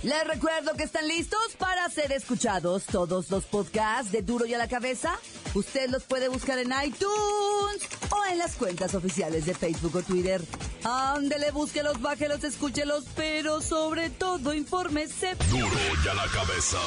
Les 0.03 0.27
recuerdo 0.27 0.73
que 0.73 0.83
están 0.83 1.07
listos 1.07 1.39
para 1.57 1.89
ser 1.89 2.11
escuchados 2.11 2.83
todos 2.83 3.31
los 3.31 3.45
podcasts 3.45 4.11
de 4.11 4.21
Duro 4.21 4.45
y 4.45 4.53
a 4.53 4.57
la 4.57 4.67
Cabeza. 4.67 5.17
Usted 5.53 5.89
los 5.89 6.03
puede 6.03 6.27
buscar 6.27 6.59
en 6.59 6.73
iTunes 6.85 7.87
o 8.09 8.25
en 8.29 8.37
las 8.37 8.55
cuentas 8.55 8.95
oficiales 8.95 9.45
de 9.45 9.53
Facebook 9.53 9.95
o 9.95 10.01
Twitter. 10.01 10.41
Ándele, 10.83 11.51
búsquelos, 11.51 12.01
bájelos, 12.01 12.43
escúchelos, 12.43 13.05
pero 13.15 13.61
sobre 13.61 14.09
todo 14.09 14.53
infórmese. 14.53 15.35
Duro 15.49 15.69
y 16.03 16.07
a 16.09 16.13
la 16.15 16.27
cabeza. 16.27 16.79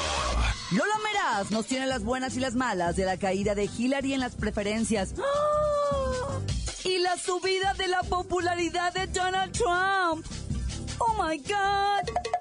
Lola 0.73 0.99
Meraz 1.03 1.51
nos 1.51 1.65
tiene 1.65 1.87
las 1.87 2.05
buenas 2.05 2.37
y 2.37 2.41
las 2.41 2.55
malas 2.55 2.97
de 2.97 3.07
la 3.07 3.17
caída 3.17 3.55
de 3.55 3.65
Hillary 3.65 4.13
en 4.13 4.21
las 4.21 4.35
preferencias. 4.35 5.15
¡Ah! 5.19 6.39
Y 6.85 6.99
la 6.99 7.17
subida 7.17 7.73
de 7.75 7.89
la 7.89 8.03
popularidad 8.03 8.93
de 8.93 9.07
Donald 9.07 9.53
Trump. 9.53 10.27
Oh 10.99 11.15
my 11.19 11.39
God. 11.39 12.36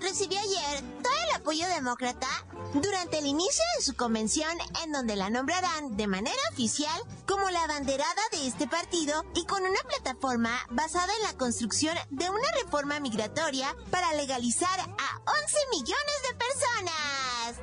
Recibió 0.00 0.40
ayer 0.40 0.82
todo 1.00 1.12
el 1.12 1.36
apoyo 1.36 1.68
demócrata 1.68 2.26
durante 2.74 3.18
el 3.18 3.26
inicio 3.26 3.62
de 3.76 3.84
su 3.84 3.94
convención 3.94 4.50
en 4.82 4.90
donde 4.90 5.14
la 5.14 5.30
nombrarán 5.30 5.96
de 5.96 6.08
manera 6.08 6.40
oficial 6.50 7.00
como 7.24 7.48
la 7.50 7.62
abanderada 7.62 8.20
de 8.32 8.48
este 8.48 8.66
partido 8.66 9.24
y 9.32 9.46
con 9.46 9.62
una 9.62 9.78
plataforma 9.86 10.50
basada 10.70 11.14
en 11.14 11.22
la 11.22 11.34
construcción 11.34 11.96
de 12.10 12.28
una 12.30 12.50
reforma 12.64 12.98
migratoria 12.98 13.76
para 13.92 14.12
legalizar 14.14 14.80
a 14.80 15.20
11 15.44 15.56
millones 15.70 16.22
de 16.28 16.34
personas. 16.34 17.60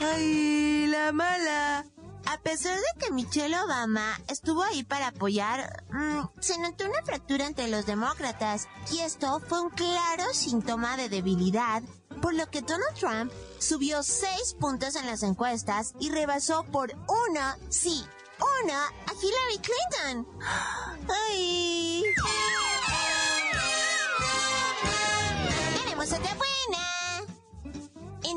¡Viva! 0.00 0.10
¡Ay, 0.16 0.86
la 0.88 1.12
mala! 1.12 1.86
A 2.26 2.38
pesar 2.38 2.76
de 2.76 3.00
que 3.00 3.12
Michelle 3.12 3.58
Obama 3.60 4.18
estuvo 4.28 4.62
ahí 4.62 4.82
para 4.82 5.08
apoyar, 5.08 5.84
mm, 5.90 6.40
se 6.40 6.58
notó 6.58 6.84
una 6.84 7.02
fractura 7.04 7.46
entre 7.46 7.68
los 7.68 7.86
demócratas 7.86 8.68
y 8.90 9.00
esto 9.00 9.40
fue 9.40 9.60
un 9.60 9.70
claro 9.70 10.32
síntoma 10.32 10.96
de 10.96 11.08
debilidad, 11.08 11.82
por 12.22 12.34
lo 12.34 12.50
que 12.50 12.62
Donald 12.62 12.94
Trump 12.98 13.32
subió 13.58 14.02
seis 14.02 14.56
puntos 14.58 14.96
en 14.96 15.06
las 15.06 15.22
encuestas 15.22 15.92
y 16.00 16.10
rebasó 16.10 16.64
por 16.64 16.92
uno, 16.92 17.54
sí, 17.68 18.04
uno 18.38 18.74
a 18.74 19.12
Hillary 19.12 19.58
Clinton. 19.58 20.26
¡Ay! 21.28 22.02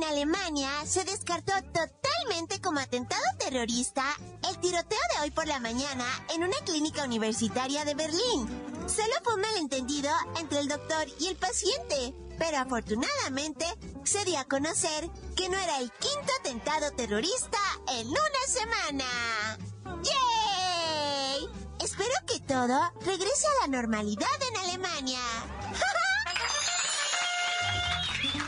Alemania 0.08 0.70
se 0.86 1.04
descartó 1.04 1.52
totalmente 1.74 2.62
como 2.62 2.80
atentado 2.80 3.24
terrorista 3.40 4.04
el 4.50 4.58
tiroteo 4.60 5.00
de 5.14 5.22
hoy 5.22 5.32
por 5.32 5.48
la 5.48 5.60
mañana 5.60 6.06
en 6.34 6.44
una 6.44 6.56
clínica 6.66 7.04
universitaria 7.04 7.84
de 7.84 7.94
Berlín. 7.94 8.48
Solo 8.88 9.14
fue 9.24 9.36
un 9.36 9.42
malentendido 9.42 10.10
entre 10.40 10.60
el 10.60 10.70
doctor 10.70 11.08
y 11.20 11.28
el 11.28 11.36
paciente, 11.36 12.14
pero 12.40 12.58
afortunadamente 12.58 13.66
se 14.06 14.24
dio 14.24 14.40
a 14.40 14.46
conocer 14.46 15.10
que 15.36 15.50
no 15.50 15.58
era 15.58 15.80
el 15.80 15.92
quinto 15.92 16.32
atentado 16.40 16.92
terrorista 16.92 17.60
en 17.90 18.08
una 18.08 18.44
semana. 18.48 19.58
¡Yay! 20.04 21.50
Espero 21.84 22.14
que 22.26 22.40
todo 22.40 22.94
regrese 23.02 23.48
a 23.48 23.68
la 23.68 23.68
normalidad 23.68 24.42
en 24.50 24.58
Alemania. 24.58 25.20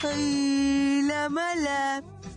¡Ay, 0.04 0.89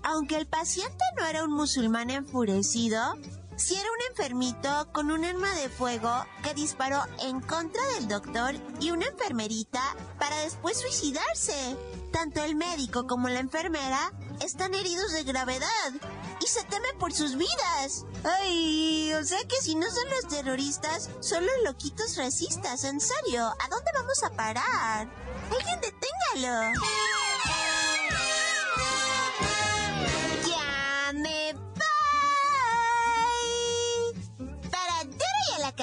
Aunque 0.03 0.37
el 0.37 0.47
paciente 0.47 1.05
no 1.17 1.27
era 1.27 1.45
un 1.45 1.53
musulmán 1.53 2.11
enfurecido, 2.11 3.15
sí 3.57 3.75
era 3.75 3.89
un 3.91 4.11
enfermito 4.11 4.89
con 4.93 5.11
un 5.11 5.25
arma 5.25 5.55
de 5.55 5.69
fuego 5.69 6.25
que 6.43 6.55
disparó 6.55 7.03
en 7.21 7.41
contra 7.41 7.85
del 7.95 8.09
doctor 8.09 8.55
y 8.81 8.91
una 8.91 9.07
enfermerita 9.07 9.83
para 10.19 10.37
después 10.39 10.81
suicidarse. 10.81 11.77
Tanto 12.13 12.43
el 12.43 12.57
médico 12.57 13.07
como 13.07 13.29
la 13.29 13.41
enfermera 13.41 14.13
están 14.41 14.75
heridos 14.75 15.13
de 15.13 15.25
gravedad 15.25 15.93
y 16.41 16.47
se 16.47 16.65
teme 16.65 16.89
por 16.99 17.13
sus 17.13 17.37
vidas. 17.37 18.05
Ay, 18.25 19.13
o 19.15 19.25
sea 19.25 19.43
que 19.47 19.57
si 19.63 19.75
no 19.75 19.91
son 19.91 20.09
los 20.11 20.29
terroristas, 20.29 21.11
son 21.21 21.45
los 21.45 21.65
loquitos 21.65 22.17
racistas, 22.17 22.85
en 22.85 23.01
serio, 23.01 23.47
¿a 23.47 23.69
dónde 23.71 23.91
vamos 23.95 24.23
a 24.23 24.31
parar? 24.31 25.09
¡Alguien 25.51 25.81
deténgalo! 25.81 26.81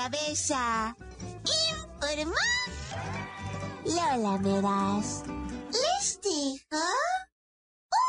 Cabeza. 0.09 0.95
Informó 2.01 2.35
Lola 3.85 4.37
Meras. 4.39 5.23
Les 5.71 6.19
digo 6.21 6.83
un 7.91 8.07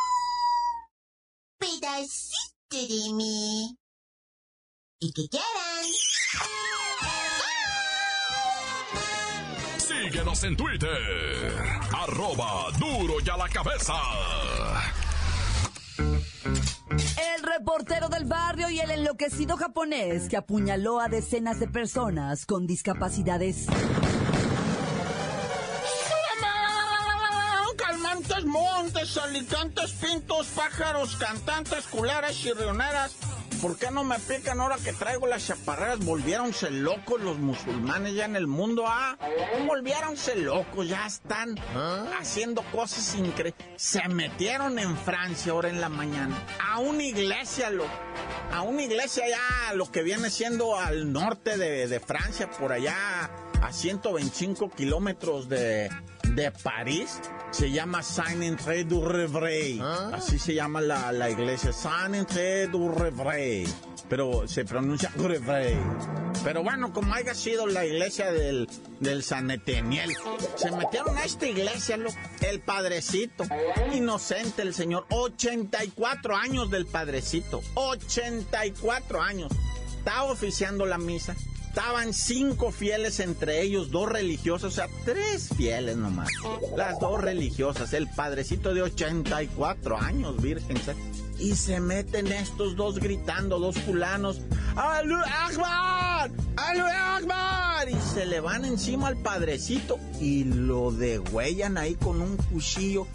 pedacito 1.59 2.77
de 2.77 3.13
mí. 3.13 3.77
Y 5.01 5.13
que 5.13 5.29
quieran. 5.29 5.85
Síguenos 9.79 10.45
en 10.45 10.57
Twitter. 10.57 11.81
Arroba 11.93 12.71
duro 12.79 13.15
y 13.25 13.29
a 13.31 13.37
la 13.37 13.49
cabeza. 13.49 13.95
El 16.91 17.43
reportero 17.43 18.09
del 18.09 18.25
barrio 18.25 18.69
y 18.69 18.81
el 18.81 18.91
enloquecido 18.91 19.57
japonés 19.57 20.29
que 20.29 20.37
apuñaló 20.37 21.01
a 21.01 21.09
decenas 21.09 21.61
de 21.61 21.69
personas 21.69 22.47
con 22.47 22.67
discapacidades. 22.67 23.67
Calmantes 27.77 28.45
montes, 28.45 29.17
alicantes 29.19 29.93
pintos, 29.93 30.49
pájaros, 30.49 31.17
cantantes, 31.17 31.87
culares 31.87 32.45
y 32.45 32.53
rioneras. 32.53 33.15
¿Por 33.61 33.77
qué 33.77 33.91
no 33.91 34.05
me 34.05 34.19
pican 34.19 34.61
ahora 34.61 34.77
que 34.83 34.93
traigo 34.93 35.27
las 35.27 35.47
chaparreras? 35.47 35.99
Volviéronse 35.99 36.71
locos 36.71 37.21
los 37.21 37.39
musulmanes 37.39 38.15
ya 38.15 38.25
en 38.25 38.37
el 38.37 38.47
mundo, 38.47 38.85
¿ah? 38.87 39.19
Volviéronse 39.67 40.37
locos, 40.37 40.89
ya 40.89 41.07
están 41.07 41.57
haciendo 42.19 42.63
cosas 42.73 43.15
increíbles. 43.15 43.55
Se 43.77 44.09
metieron 44.09 44.79
en 44.79 44.97
Francia 44.97 45.53
ahora 45.53 45.69
en 45.69 45.81
la 45.81 45.91
mañana. 45.91 46.35
A 46.71 46.79
una 46.79 47.03
iglesia, 47.03 47.69
lo, 47.69 47.85
a 48.51 48.63
una 48.63 48.83
iglesia 48.83 49.25
ya, 49.29 49.75
lo 49.75 49.91
que 49.93 50.03
viene 50.03 50.31
siendo 50.31 50.77
al 50.77 51.13
norte 51.13 51.59
de, 51.59 51.87
de 51.87 52.01
Francia, 52.01 52.51
por 52.51 52.73
allá 52.73 53.31
a 53.61 53.73
125 53.73 54.71
kilómetros 54.71 55.49
de, 55.51 55.91
de 56.35 56.51
París. 56.53 57.21
Se 57.51 57.71
llama 57.71 58.03
Saint-André 58.03 58.85
du 58.85 59.05
Revray. 59.05 59.81
Así 60.13 60.39
se 60.39 60.55
llama 60.55 60.81
la, 60.81 61.11
la 61.13 61.31
iglesia. 61.31 61.73
Saint-André 61.73 62.67
du 62.69 62.89
Revray. 62.91 63.67
Pero 64.09 64.47
se 64.49 64.65
pronuncia 64.65 65.11
Revray. 65.17 65.77
Pero 66.45 66.63
bueno, 66.63 66.93
como 66.93 67.13
haya 67.15 67.35
sido 67.35 67.67
la 67.67 67.85
iglesia 67.85 68.33
del, 68.33 68.69
del 68.99 69.23
San 69.23 69.51
Eteniel, 69.51 70.11
se 70.57 70.71
metieron 70.73 71.17
a 71.19 71.25
esta 71.25 71.47
iglesia, 71.47 71.97
lo- 71.97 72.11
el 72.41 72.61
padrecito. 72.61 73.45
Inocente 73.93 74.63
el 74.63 74.73
señor. 74.75 75.07
84 75.11 76.35
años 76.37 76.71
del 76.71 76.87
padrecito. 76.87 77.61
84 77.75 79.21
años. 79.23 79.53
Estaba 79.99 80.25
oficiando 80.25 80.87
la 80.87 80.99
misa. 80.99 81.37
Estaban 81.71 82.13
cinco 82.13 82.73
fieles 82.73 83.21
entre 83.21 83.63
ellos, 83.63 83.93
dos 83.93 84.09
religiosas, 84.09 84.73
o 84.73 84.75
sea, 84.75 84.89
tres 85.05 85.51
fieles 85.57 85.97
nomás. 85.97 86.29
Las 86.77 86.99
dos 86.99 87.21
religiosas, 87.21 87.93
el 87.93 88.09
padrecito 88.09 88.75
de 88.75 88.83
84 88.83 89.97
años, 89.97 90.43
virgen. 90.43 90.77
Y 91.39 91.55
se 91.55 91.79
meten 91.79 92.27
estos 92.27 92.75
dos 92.75 92.99
gritando, 92.99 93.61
dos 93.61 93.79
fulanos. 93.79 94.41
¡Alú 94.75 95.17
Akbar! 95.17 96.33
¡Alú 96.57 96.85
Akbar! 96.85 97.89
Y 97.89 98.01
se 98.15 98.27
le 98.27 98.41
van 98.41 98.65
encima 98.65 99.07
al 99.07 99.19
padrecito 99.19 100.01
y 100.21 100.43
lo 100.43 100.91
degüellan 100.91 101.79
ahí 101.79 101.95
con 101.95 102.21
un 102.21 102.37
cuchillo 102.37 103.07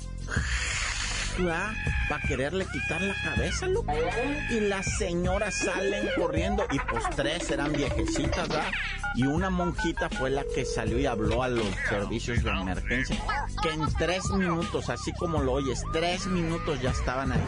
para 1.43 2.21
quererle 2.27 2.65
quitar 2.71 3.01
la 3.01 3.15
cabeza, 3.23 3.67
loco. 3.67 3.91
Y 4.49 4.59
las 4.61 4.85
señoras 4.97 5.55
salen 5.55 6.07
corriendo 6.15 6.65
y 6.71 6.79
pues 6.89 7.03
tres 7.15 7.49
eran 7.51 7.73
viejecitas, 7.73 8.47
¿verdad? 8.47 8.71
Y 9.15 9.23
una 9.23 9.49
monjita 9.49 10.09
fue 10.09 10.29
la 10.29 10.43
que 10.53 10.65
salió 10.65 10.99
y 10.99 11.05
habló 11.05 11.43
a 11.43 11.47
los 11.47 11.65
servicios 11.89 12.43
de 12.43 12.49
emergencia. 12.51 13.17
Que 13.61 13.71
en 13.71 13.85
tres 13.93 14.29
minutos, 14.31 14.89
así 14.89 15.13
como 15.13 15.41
lo 15.41 15.53
oyes, 15.53 15.83
tres 15.93 16.27
minutos 16.27 16.81
ya 16.81 16.91
estaban 16.91 17.31
ahí. 17.31 17.41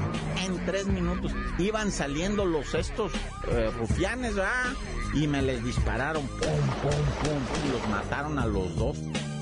En 0.45 0.65
tres 0.65 0.87
minutos 0.87 1.33
iban 1.57 1.91
saliendo 1.91 2.45
los 2.45 2.73
estos 2.73 3.11
eh, 3.49 3.69
rufianes, 3.77 4.35
¿verdad? 4.35 4.73
Y 5.13 5.27
me 5.27 5.41
les 5.41 5.63
dispararon, 5.63 6.27
pum, 6.27 6.39
pum, 6.39 6.91
pum, 6.91 7.41
pum, 7.41 7.67
y 7.67 7.71
los 7.71 7.89
mataron 7.89 8.39
a 8.39 8.45
los 8.45 8.75
dos. 8.75 8.97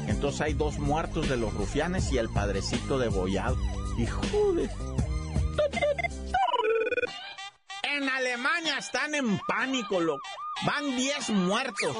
Entonces 0.08 0.42
hay 0.42 0.54
dos 0.54 0.80
muertos 0.80 1.28
de 1.30 1.38
los 1.38 1.54
rufianes 1.54 2.12
y 2.12 2.18
el 2.18 2.30
padrecito 2.30 3.00
degollado. 3.00 3.58
Hijo. 3.98 4.22
En 7.84 8.10
Alemania 8.10 8.78
están 8.78 9.16
en 9.16 9.40
pánico, 9.48 10.02
loco. 10.02 10.22
Van 10.66 10.96
10 10.96 11.30
muertos, 11.32 11.98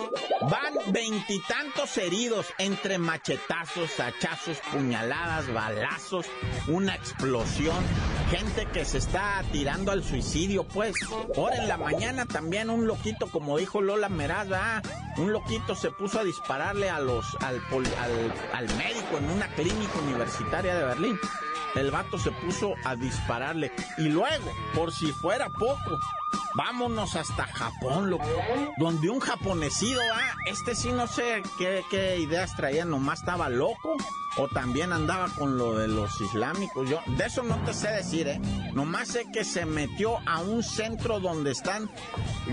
van 0.50 0.74
veintitantos 0.94 1.98
heridos 1.98 2.48
entre 2.58 2.98
machetazos, 2.98 4.00
hachazos, 4.00 4.60
puñaladas, 4.72 5.54
balazos, 5.54 6.26
una 6.68 6.96
explosión, 6.96 7.84
gente 8.32 8.66
que 8.68 8.86
se 8.86 9.00
está 9.00 9.44
tirando 9.52 9.92
al 9.92 10.04
suicidio, 10.06 10.66
pues. 10.66 10.96
Ahora 11.36 11.58
en 11.58 11.68
la 11.68 11.78
mañana 11.78 12.26
también 12.26 12.70
un 12.70 12.88
loquito, 12.88 13.28
como 13.28 13.58
dijo 13.58 13.82
Lola 13.82 14.08
Meraz, 14.08 14.48
¿verdad? 14.48 14.84
un 15.18 15.32
loquito 15.32 15.76
se 15.76 15.92
puso 15.92 16.20
a 16.20 16.24
dispararle 16.24 16.90
a 16.90 17.00
los, 17.00 17.26
al, 17.42 17.62
al, 18.00 18.34
al 18.54 18.78
médico 18.78 19.18
en 19.18 19.30
una 19.30 19.48
clínica 19.50 20.00
universitaria 20.00 20.76
de 20.76 20.84
Berlín. 20.86 21.20
El 21.76 21.92
vato 21.92 22.18
se 22.18 22.32
puso 22.32 22.74
a 22.84 22.96
dispararle. 22.96 23.72
Y 23.98 24.10
luego, 24.10 24.52
por 24.74 24.92
si 24.92 25.12
fuera 25.12 25.50
poco, 25.50 26.00
vámonos 26.56 27.16
hasta 27.16 27.46
Japón, 27.46 28.10
loco. 28.10 28.26
Donde 28.78 29.10
un 29.10 29.20
japonesido, 29.20 30.02
ah, 30.14 30.36
este 30.48 30.76
sí 30.76 30.92
no 30.92 31.08
sé 31.08 31.44
qué, 31.58 32.18
ideas 32.20 32.56
traía, 32.56 32.86
nomás 32.86 33.20
estaba 33.20 33.50
loco. 33.50 33.96
O 34.38 34.50
también 34.50 34.92
andaba 34.92 35.30
con 35.30 35.58
lo 35.58 35.78
de 35.78 35.88
los 35.88 36.20
islámicos. 36.20 36.90
Yo, 36.90 37.00
de 37.16 37.26
eso 37.26 37.42
no 37.44 37.56
te 37.64 37.74
sé 37.74 37.88
decir, 37.88 38.28
eh. 38.28 38.42
Nomás 38.74 39.08
sé 39.08 39.32
que 39.32 39.46
se 39.46 39.66
metió 39.66 40.18
a 40.28 40.42
un 40.42 40.62
centro 40.62 41.22
donde 41.22 41.52
están. 41.52 41.90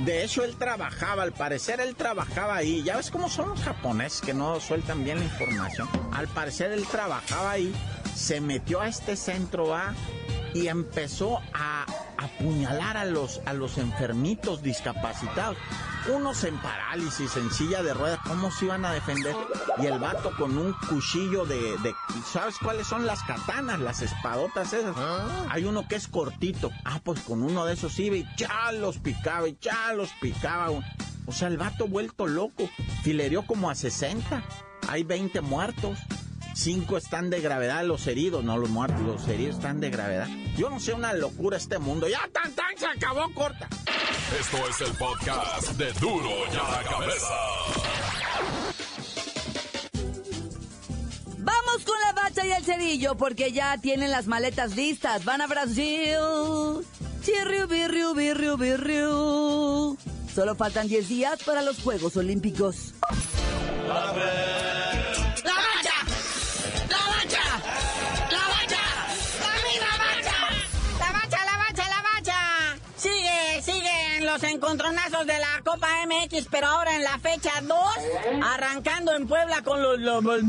De 0.04 0.22
hecho, 0.22 0.44
él 0.44 0.54
trabajaba, 0.54 1.24
al 1.24 1.33
parecer 1.33 1.80
él 1.80 1.96
trabajaba 1.96 2.54
ahí. 2.54 2.85
Ya 2.85 2.96
ves 2.96 3.11
cómo 3.11 3.28
son 3.28 3.48
los 3.48 3.61
japoneses 3.62 4.20
que 4.20 4.33
no 4.33 4.61
sueltan 4.61 5.02
bien 5.02 5.18
la 5.18 5.24
información. 5.24 5.88
Al 6.12 6.28
parecer 6.28 6.70
él 6.70 6.87
trabajaba 6.87 7.50
ahí 7.50 7.74
se 8.14 8.40
metió 8.40 8.80
a 8.80 8.88
este 8.88 9.16
centro 9.16 9.74
A 9.74 9.94
y 10.54 10.68
empezó 10.68 11.40
a 11.52 11.87
apuñalar 12.24 12.96
a 12.96 13.04
los, 13.04 13.40
a 13.46 13.52
los 13.52 13.78
enfermitos 13.78 14.62
discapacitados. 14.62 15.56
Unos 16.12 16.42
en 16.44 16.56
parálisis, 16.58 17.37
en 17.37 17.50
silla 17.52 17.82
de 17.82 17.94
ruedas, 17.94 18.18
¿cómo 18.26 18.50
se 18.50 18.64
iban 18.64 18.85
a 18.85 18.92
defender? 18.92 19.37
Y 19.78 19.87
el 19.87 19.98
vato 20.00 20.32
con 20.37 20.58
un 20.58 20.72
cuchillo 20.88 21.44
de, 21.44 21.76
de- 21.78 21.94
¿sabes 22.32 22.56
cuáles 22.58 22.87
son 22.88 23.06
las 23.06 23.22
katanas, 23.22 23.78
las 23.80 24.02
espadotas 24.02 24.72
esas? 24.72 24.96
Hay 25.48 25.64
uno 25.64 25.87
que 25.87 25.94
es 25.94 26.08
cortito. 26.08 26.70
Ah, 26.85 27.00
pues 27.04 27.20
con 27.20 27.42
uno 27.42 27.64
de 27.64 27.74
esos 27.74 27.98
iba 28.00 28.16
y 28.16 28.26
ya 28.37 28.72
los 28.72 28.98
picaba 28.98 29.48
y 29.48 29.56
ya 29.61 29.92
los 29.94 30.11
picaba. 30.20 30.70
O 31.26 31.32
sea, 31.32 31.46
el 31.48 31.56
vato 31.56 31.87
vuelto 31.87 32.26
loco. 32.26 32.68
Filerió 33.04 33.42
como 33.46 33.70
a 33.70 33.74
60. 33.76 34.42
Hay 34.88 35.04
20 35.04 35.40
muertos. 35.40 35.98
Cinco 36.62 36.96
están 36.96 37.29
de 37.29 37.40
gravedad, 37.40 37.85
los 37.85 38.07
heridos, 38.07 38.44
no 38.44 38.57
los 38.57 38.70
muertos, 38.70 39.01
los 39.01 39.27
heridos 39.27 39.57
están 39.57 39.81
de 39.81 39.90
gravedad. 39.90 40.29
Yo 40.57 40.70
no 40.70 40.79
sé, 40.79 40.92
una 40.92 41.12
locura 41.12 41.57
este 41.57 41.81
mundo. 41.81 42.07
Ya 42.07 42.20
tan 42.33 42.53
tan 42.53 42.79
se 42.79 42.87
acabó 42.87 43.35
corta. 43.35 43.68
Esto 44.40 44.59
es 44.70 44.81
el 44.88 44.96
podcast 44.96 45.72
de 45.72 45.92
Duro 45.94 46.31
y 46.31 46.57
a 46.57 46.70
la 46.70 46.88
Cabeza. 46.88 47.35
Vamos 51.38 51.85
con 51.85 52.01
la 52.01 52.12
bacha 52.12 52.46
y 52.46 52.53
el 52.53 52.62
cerillo 52.62 53.16
porque 53.16 53.51
ya 53.51 53.77
tienen 53.79 54.12
las 54.12 54.29
maletas 54.29 54.77
listas. 54.77 55.25
Van 55.25 55.40
a 55.40 55.48
Brasil. 55.48 56.16
Chirriu, 57.25 57.66
birriu, 57.66 58.14
birriu, 58.14 58.57
birriu. 58.57 59.98
Solo 60.33 60.55
faltan 60.55 60.87
10 60.87 61.09
días 61.09 61.42
para 61.42 61.62
los 61.62 61.83
Juegos 61.83 62.16
Olímpicos. 62.16 62.94
¡La 63.88 64.12
los 74.33 74.42
encontronazos 74.45 75.27
de 75.27 75.38
la 75.38 75.61
Copa 75.62 75.88
MX, 76.07 76.47
pero 76.51 76.66
ahora 76.66 76.97
en 76.97 77.03
la 77.03 77.18
fecha 77.18 77.51
2, 77.61 77.79
arrancando 78.42 79.14
en 79.14 79.29
Puebla 79.29 79.62
con 79.62 79.83
los 79.83 79.99
Lobos. 79.99 80.40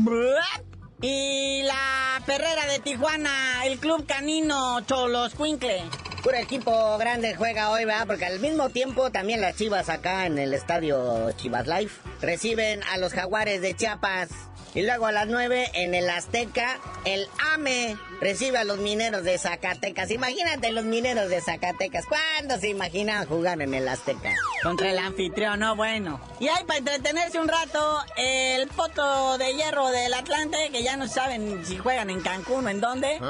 Y 1.02 1.62
la 1.64 2.22
perrera 2.24 2.64
de 2.66 2.78
Tijuana, 2.78 3.66
el 3.66 3.78
club 3.78 4.06
canino 4.06 4.80
Cholos 4.86 5.34
Cuincle. 5.34 5.82
Puro 6.22 6.36
equipo 6.36 6.96
grande 6.96 7.34
juega 7.34 7.70
hoy, 7.70 7.84
¿verdad? 7.84 8.06
Porque 8.06 8.24
al 8.24 8.40
mismo 8.40 8.70
tiempo 8.70 9.10
también 9.10 9.42
las 9.42 9.56
Chivas 9.56 9.90
acá 9.90 10.24
en 10.24 10.38
el 10.38 10.54
estadio 10.54 11.32
Chivas 11.32 11.66
Life 11.66 12.00
reciben 12.22 12.82
a 12.84 12.96
los 12.96 13.12
Jaguares 13.12 13.60
de 13.60 13.76
Chiapas. 13.76 14.30
Y 14.74 14.82
luego 14.82 15.06
a 15.06 15.12
las 15.12 15.28
9 15.28 15.70
en 15.74 15.94
el 15.94 16.10
Azteca, 16.10 16.80
el 17.04 17.28
AME 17.52 17.96
recibe 18.20 18.58
a 18.58 18.64
los 18.64 18.78
mineros 18.78 19.22
de 19.22 19.38
Zacatecas. 19.38 20.10
Imagínate 20.10 20.72
los 20.72 20.84
mineros 20.84 21.28
de 21.28 21.40
Zacatecas. 21.40 22.06
¿Cuándo 22.06 22.58
se 22.58 22.70
imaginan 22.70 23.26
jugar 23.26 23.62
en 23.62 23.72
el 23.72 23.86
Azteca? 23.88 24.34
Contra 24.64 24.90
el 24.90 24.98
anfitrión, 24.98 25.60
no 25.60 25.76
bueno. 25.76 26.20
Y 26.40 26.48
hay 26.48 26.64
para 26.64 26.78
entretenerse 26.78 27.38
un 27.38 27.46
rato 27.46 28.00
el 28.16 28.66
potro 28.68 29.38
de 29.38 29.54
hierro 29.54 29.90
del 29.90 30.12
Atlante, 30.12 30.70
que 30.72 30.82
ya 30.82 30.96
no 30.96 31.06
saben 31.06 31.64
si 31.64 31.78
juegan 31.78 32.10
en 32.10 32.20
Cancún 32.20 32.66
o 32.66 32.68
en 32.68 32.80
dónde. 32.80 33.20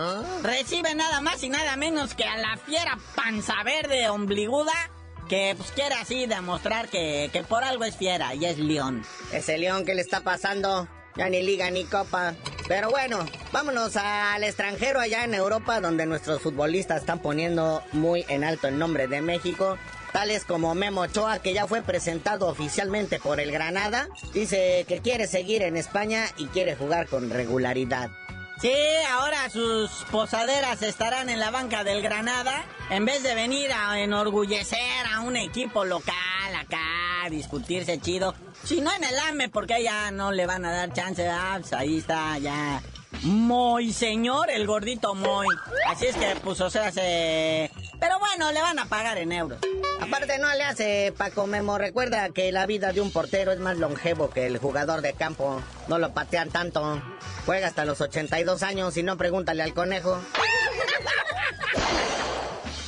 Recibe 0.43 0.95
nada 0.95 1.21
más 1.21 1.43
y 1.43 1.51
nada 1.51 1.77
menos 1.77 2.15
que 2.15 2.25
a 2.25 2.39
la 2.39 2.57
fiera 2.57 2.99
panza 3.15 3.63
verde 3.65 4.09
ombliguda. 4.09 4.73
Que 5.29 5.55
pues 5.57 5.71
quiere 5.73 5.95
así 5.95 6.27
demostrar 6.27 6.89
que, 6.89 7.31
que 7.33 7.43
por 7.43 7.65
algo 7.65 7.85
es 7.85 7.97
fiera 7.97 8.35
y 8.35 8.45
es 8.45 8.59
león. 8.59 9.03
Ese 9.33 9.57
león 9.57 9.87
que 9.87 9.95
le 9.95 10.03
está 10.03 10.21
pasando, 10.21 10.87
ya 11.17 11.29
ni 11.29 11.43
liga 11.43 11.71
ni 11.71 11.85
copa. 11.85 12.35
Pero 12.67 12.91
bueno, 12.91 13.27
vámonos 13.53 13.97
al 13.97 14.43
extranjero 14.43 15.01
allá 15.01 15.25
en 15.25 15.35
Europa, 15.35 15.81
donde 15.81 16.07
nuestros 16.07 16.41
futbolistas 16.41 17.01
están 17.01 17.21
poniendo 17.21 17.83
muy 17.93 18.25
en 18.29 18.45
alto 18.45 18.69
el 18.69 18.79
nombre 18.79 19.07
de 19.07 19.21
México. 19.21 19.79
Tales 20.13 20.45
como 20.45 20.75
Memo 20.75 21.03
Ochoa, 21.03 21.41
que 21.41 21.53
ya 21.53 21.67
fue 21.67 21.83
presentado 21.83 22.47
oficialmente 22.47 23.19
por 23.19 23.41
el 23.41 23.51
Granada, 23.51 24.09
dice 24.33 24.85
que 24.87 25.01
quiere 25.01 25.27
seguir 25.27 25.63
en 25.63 25.77
España 25.77 26.27
y 26.37 26.47
quiere 26.47 26.77
jugar 26.77 27.09
con 27.09 27.31
regularidad. 27.31 28.11
Sí, 28.61 28.73
ahora 29.11 29.51
sus 29.51 29.91
posaderas 30.13 30.81
estarán 30.83 31.29
en 31.29 31.41
la 31.41 31.51
banca 31.51 31.83
del 31.83 32.01
Granada, 32.01 32.65
en 32.91 33.05
vez 33.05 33.25
de 33.25 33.35
venir 33.35 33.73
a 33.73 33.99
enorgullecer 33.99 34.79
a 35.13 35.21
un 35.21 35.37
equipo 35.37 35.85
local 35.85 36.15
acá, 36.57 37.29
discutirse 37.29 37.99
chido. 37.99 38.35
Si 38.65 38.81
no 38.81 38.95
en 38.95 39.05
el 39.05 39.19
AME, 39.19 39.49
porque 39.49 39.83
ya 39.83 40.11
no 40.11 40.33
le 40.33 40.47
van 40.47 40.65
a 40.65 40.73
dar 40.73 40.93
chance, 40.93 41.29
ah, 41.29 41.59
pues 41.61 41.73
ahí 41.73 41.99
está 41.99 42.39
ya 42.39 42.81
Moy, 43.23 43.93
señor, 43.93 44.51
el 44.51 44.67
gordito 44.67 45.15
Moy. 45.15 45.47
Así 45.87 46.07
es 46.07 46.17
que, 46.17 46.37
pues, 46.43 46.61
o 46.61 46.69
sea, 46.69 46.93
se... 46.93 47.71
Pero 47.99 48.19
bueno, 48.19 48.53
le 48.53 48.61
van 48.61 48.79
a 48.79 48.87
pagar 48.87 49.17
en 49.17 49.33
euros. 49.33 49.59
Aparte, 50.01 50.39
no 50.39 50.53
le 50.53 50.63
hace 50.63 51.15
Paco 51.17 51.47
Memo. 51.47 51.79
Recuerda 51.79 52.29
que 52.31 52.53
la 52.53 52.67
vida 52.67 52.93
de 52.93 53.01
un 53.01 53.11
portero 53.11 53.53
es 53.53 53.61
más 53.61 53.79
longevo 53.79 54.29
que 54.29 54.47
el 54.47 54.59
jugador 54.59 55.01
de 55.01 55.15
campo. 55.15 55.63
No 55.89 55.99
lo 55.99 56.13
patean 56.13 56.51
tanto. 56.51 57.01
Juega 57.47 57.69
hasta 57.69 57.87
los 57.87 58.01
82 58.01 58.63
años 58.63 58.97
y 58.99 59.03
no 59.03 59.17
pregúntale 59.17 59.63
al 59.63 59.73
conejo. 59.73 60.21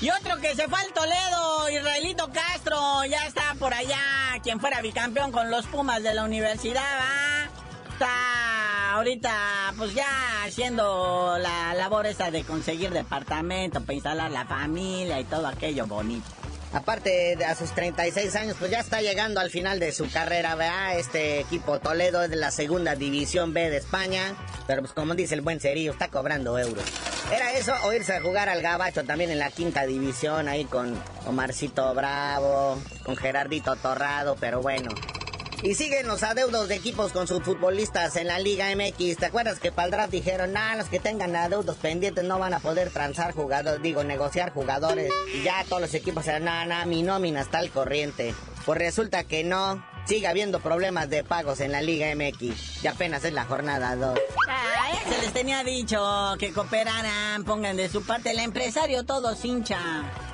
Y 0.01 0.11
otro 0.11 0.37
que 0.37 0.55
se 0.55 0.69
fue 0.69 0.79
al 0.79 0.93
Toledo, 0.93 1.71
Israelito 1.71 2.31
Castro, 2.31 3.05
ya 3.07 3.27
está 3.27 3.55
por 3.59 3.73
allá, 3.73 3.99
quien 4.43 4.61
fuera 4.61 4.83
bicampeón 4.83 5.33
con 5.33 5.51
los 5.51 5.67
Pumas 5.67 6.03
de 6.03 6.13
la 6.13 6.25
universidad, 6.25 6.83
¿va? 6.83 7.51
Está 7.93 8.93
ahorita, 8.93 9.73
pues 9.79 9.95
ya 9.95 10.07
haciendo 10.45 11.39
la 11.39 11.73
labor 11.73 12.05
esa 12.05 12.31
de 12.31 12.45
conseguir 12.45 12.91
departamento 12.91 13.81
para 13.81 13.95
instalar 13.95 14.31
la 14.31 14.45
familia 14.45 15.19
y 15.19 15.25
todo 15.25 15.47
aquello 15.47 15.87
bonito. 15.87 16.27
Aparte 16.77 17.37
de 17.37 17.45
a 17.47 17.55
sus 17.55 17.75
36 17.75 18.37
años, 18.37 18.57
pues 18.59 18.71
ya 18.71 18.81
está 18.81 19.01
llegando 19.01 19.41
al 19.41 19.49
final 19.49 19.81
de 19.81 19.93
su 19.93 20.11
carrera, 20.11 20.55
¿verdad? 20.57 20.99
Este 20.99 21.41
equipo 21.41 21.79
Toledo 21.79 22.23
es 22.23 22.29
de 22.29 22.37
la 22.37 22.51
segunda 22.51 22.95
división 22.95 23.55
B 23.55 23.71
de 23.71 23.79
España, 23.79 24.37
pero 24.67 24.83
pues 24.83 24.93
como 24.93 25.15
dice 25.15 25.35
el 25.35 25.41
buen 25.41 25.59
Cerillo, 25.59 25.93
está 25.93 26.09
cobrando 26.09 26.59
euros. 26.59 26.85
Era 27.35 27.55
eso 27.55 27.73
o 27.85 27.95
irse 27.95 28.13
a 28.13 28.21
jugar 28.21 28.51
al 28.51 28.61
Gabacho 28.61 29.05
también 29.05 29.31
en 29.31 29.39
la 29.39 29.51
quinta 29.51 29.87
división, 29.87 30.49
ahí 30.49 30.67
con 30.67 31.03
Omarcito 31.25 31.95
Bravo, 31.95 32.79
con 33.05 33.17
Gerardito 33.17 33.75
Torrado, 33.77 34.37
pero 34.39 34.61
bueno, 34.61 34.91
y 35.63 35.75
siguen 35.75 36.07
los 36.07 36.23
adeudos 36.23 36.69
de 36.69 36.77
equipos 36.77 37.13
con 37.13 37.27
sus 37.27 37.43
futbolistas 37.43 38.17
en 38.17 38.27
la 38.27 38.39
Liga 38.39 38.67
MX. 38.75 39.17
¿Te 39.17 39.27
acuerdas 39.27 39.59
que 39.59 39.73
para 39.73 40.07
dijeron, 40.07 40.53
nada, 40.53 40.77
los 40.77 40.89
que 40.89 41.01
tengan 41.01 41.35
adeudos 41.35 41.77
pendientes 41.77 42.25
no 42.25 42.39
van 42.39 42.55
a 42.55 42.61
poder 42.61 42.91
transar 42.91 43.33
jugadores, 43.33 43.83
digo, 43.83 44.05
negociar 44.05 44.53
jugadores? 44.53 45.11
Y 45.35 45.43
ya 45.43 45.65
todos 45.69 45.83
los 45.83 45.95
equipos 45.95 46.27
eran, 46.27 46.45
nada, 46.45 46.85
mi 46.85 47.03
nómina 47.03 47.41
está 47.41 47.59
al 47.59 47.71
corriente. 47.71 48.35
Pues 48.65 48.79
resulta 48.79 49.25
que 49.25 49.45
no. 49.45 49.85
Sigue 50.07 50.29
habiendo 50.29 50.61
problemas 50.61 51.11
de 51.11 51.25
pagos 51.25 51.59
en 51.61 51.73
la 51.73 51.83
Liga 51.83 52.07
MX. 52.15 52.85
Y 52.85 52.87
apenas 52.87 53.25
es 53.25 53.33
la 53.33 53.45
jornada 53.45 53.97
2. 53.97 54.17
Ah, 54.49 54.93
se 55.09 55.21
les 55.21 55.33
tenía 55.33 55.65
dicho 55.65 55.99
que 56.39 56.53
cooperaran, 56.53 57.43
pongan 57.43 57.77
de 57.77 57.89
su 57.89 58.05
parte. 58.05 58.31
El 58.31 58.39
empresario 58.39 59.05
todo 59.05 59.37
hincha. 59.43 59.79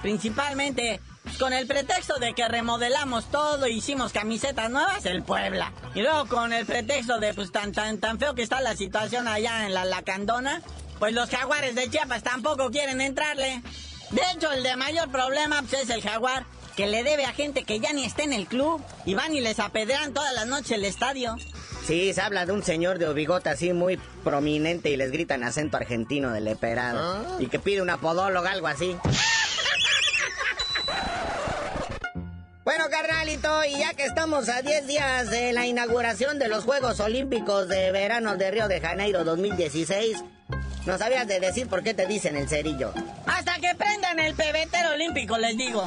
Principalmente 0.02 1.00
con 1.38 1.52
el 1.52 1.66
pretexto 1.66 2.18
de 2.18 2.35
que 2.35 2.46
remodelamos 2.48 3.30
todo, 3.30 3.66
hicimos 3.66 4.12
camisetas 4.12 4.70
nuevas, 4.70 5.04
el 5.06 5.22
Puebla. 5.22 5.72
Y 5.94 6.02
luego 6.02 6.26
con 6.26 6.52
el 6.52 6.66
pretexto 6.66 7.18
de 7.18 7.35
pues 7.35 7.52
tan 7.52 7.72
tan 7.72 7.98
tan 7.98 8.18
feo 8.18 8.35
que 8.35 8.42
está 8.42 8.61
la 8.61 8.76
situación 8.76 9.28
allá 9.28 9.66
en 9.66 9.74
la 9.74 9.85
Lacandona, 9.85 10.62
pues 10.98 11.12
los 11.14 11.30
jaguares 11.30 11.74
de 11.74 11.90
Chiapas 11.90 12.22
tampoco 12.22 12.70
quieren 12.70 13.00
entrarle. 13.00 13.62
De 14.11 14.22
hecho, 14.35 14.52
el 14.52 14.62
de 14.62 14.76
mayor 14.76 15.11
problema 15.11 15.62
pues, 15.62 15.85
es 15.85 15.90
el 15.90 16.02
jaguar, 16.02 16.44
que 16.76 16.87
le 16.87 17.02
debe 17.02 17.24
a 17.24 17.32
gente 17.32 17.64
que 17.64 17.80
ya 17.80 17.92
ni 17.92 18.04
está 18.04 18.22
en 18.22 18.32
el 18.32 18.46
club 18.46 18.82
y 19.04 19.14
van 19.14 19.35
y 19.35 19.40
les 19.40 19.58
apedrean 19.58 20.12
todas 20.12 20.35
las 20.35 20.46
noches 20.46 20.72
el 20.72 20.85
estadio. 20.85 21.37
Sí, 21.87 22.12
se 22.14 22.20
habla 22.20 22.46
de 22.46 22.52
un 22.52 22.62
señor 22.62 22.98
de 22.98 23.12
bigota 23.12 23.50
así 23.50 23.72
muy 23.72 23.98
prominente 24.22 24.90
y 24.90 24.96
les 24.96 25.11
gritan 25.11 25.42
acento 25.42 25.76
argentino 25.76 26.30
del 26.30 26.44
leperado. 26.44 27.00
Ah. 27.00 27.37
Y 27.40 27.46
que 27.46 27.58
pide 27.58 27.82
una 27.82 27.96
podóloga, 27.96 28.52
algo 28.52 28.68
así. 28.68 28.96
Bueno, 32.83 32.97
carnalito, 32.97 33.64
y 33.64 33.79
ya 33.79 33.95
que 33.95 34.05
estamos 34.07 34.49
a 34.49 34.61
10 34.61 34.88
días 34.88 35.31
de 35.31 35.53
la 35.53 35.66
inauguración 35.66 36.40
de 36.40 36.49
los 36.49 36.64
Juegos 36.64 36.99
Olímpicos 36.99 37.68
de 37.68 37.92
Verano 37.92 38.37
de 38.37 38.51
Río 38.51 38.66
de 38.66 38.81
Janeiro 38.81 39.23
2016, 39.23 40.25
¿no 40.85 40.99
sabías 40.99 41.29
de 41.29 41.38
decir 41.38 41.68
por 41.68 41.85
qué 41.85 41.95
te 41.95 42.07
dicen 42.07 42.37
el 42.37 42.49
cerillo? 42.49 42.92
Hasta 43.25 43.55
que 43.61 43.73
prendan 43.77 44.18
el 44.18 44.35
pebetero 44.35 44.95
olímpico, 44.95 45.38
les 45.38 45.57
digo. 45.57 45.87